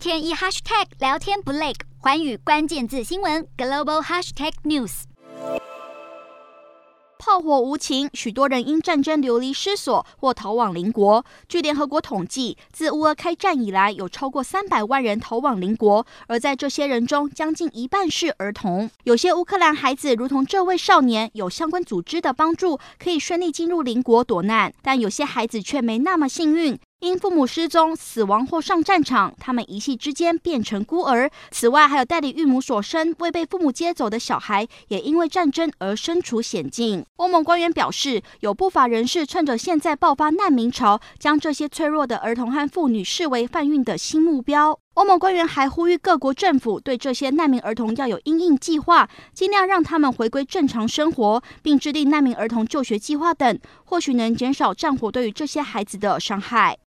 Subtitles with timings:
[0.00, 5.02] 天一 hashtag 聊天不累，寰宇关键字新闻 global hashtag news。
[7.18, 11.22] 炮火无情，许多人因战争流离失所或逃往邻国。
[11.46, 18.90] 据联合国统计，自乌俄开战以来，有超过三百万人逃往邻国，而在这些人中，将近一半是儿童。
[19.04, 26.80] 有些乌克兰孩子，如同这位少年，有相关组织的帮助，可以顺利进入邻国躲难，但有些孩子却没那么幸运。
[27.00, 31.30] 因父母失踪、死亡或上战场，他们一夕之间变成孤儿。
[31.50, 37.02] 此外，还有代理育母所生、未被父母接走的小孩，也因为战争而身处险境。
[37.16, 44.78] 欧盟官员表示，有不法人士趁着现在爆发难民潮，将这些脆弱的儿童和妇女视为贩运的新目标。
[44.94, 56.76] 欧盟官员还呼吁各国政府对这些难民儿童要有因应计划，尽量让他们回归正常生活，并制定难民儿童就学计划等，或许能减少战火对于这些孩子的伤害。